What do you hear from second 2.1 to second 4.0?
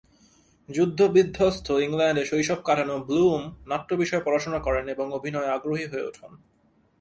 শৈশব কাটানো ব্লুম নাট্য